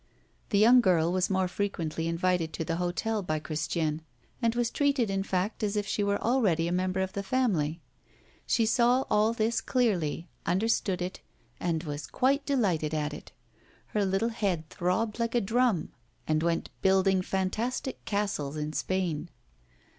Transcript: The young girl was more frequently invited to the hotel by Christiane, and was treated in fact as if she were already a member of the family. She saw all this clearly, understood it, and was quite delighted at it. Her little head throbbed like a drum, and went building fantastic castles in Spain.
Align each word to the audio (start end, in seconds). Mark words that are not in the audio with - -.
The 0.49 0.57
young 0.57 0.81
girl 0.81 1.11
was 1.11 1.29
more 1.29 1.47
frequently 1.47 2.07
invited 2.07 2.53
to 2.53 2.65
the 2.65 2.77
hotel 2.77 3.21
by 3.21 3.37
Christiane, 3.37 4.01
and 4.41 4.55
was 4.55 4.71
treated 4.71 5.11
in 5.11 5.21
fact 5.21 5.61
as 5.61 5.75
if 5.75 5.85
she 5.85 6.03
were 6.03 6.19
already 6.19 6.67
a 6.67 6.71
member 6.71 7.01
of 7.01 7.13
the 7.13 7.21
family. 7.21 7.81
She 8.47 8.65
saw 8.65 9.03
all 9.11 9.31
this 9.31 9.61
clearly, 9.61 10.27
understood 10.43 11.03
it, 11.03 11.19
and 11.59 11.83
was 11.83 12.07
quite 12.07 12.47
delighted 12.47 12.95
at 12.95 13.13
it. 13.13 13.31
Her 13.89 14.03
little 14.03 14.29
head 14.29 14.67
throbbed 14.71 15.19
like 15.19 15.35
a 15.35 15.39
drum, 15.39 15.91
and 16.27 16.41
went 16.41 16.71
building 16.81 17.21
fantastic 17.21 18.03
castles 18.03 18.57
in 18.57 18.73
Spain. 18.73 19.29